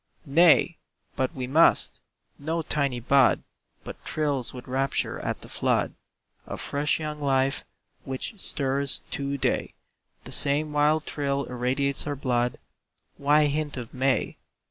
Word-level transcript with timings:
Nay, 0.25 0.79
but 1.15 1.31
we 1.35 1.45
MUST! 1.45 1.99
No 2.39 2.63
tiny 2.63 2.99
bud 2.99 3.43
But 3.83 4.01
thrills 4.03 4.51
with 4.51 4.67
rapture 4.67 5.19
at 5.19 5.41
the 5.41 5.47
flood 5.47 5.93
Of 6.47 6.59
fresh 6.59 6.99
young 6.99 7.21
life 7.21 7.63
which 8.03 8.41
stirs 8.41 9.03
to 9.11 9.37
day. 9.37 9.75
The 10.23 10.31
same 10.31 10.73
wild 10.73 11.03
thrill 11.05 11.43
irradiates 11.43 12.07
our 12.07 12.15
blood; 12.15 12.57
Why 13.17 13.45
hint 13.45 13.77
of 13.77 13.93
"May"? 13.93 14.39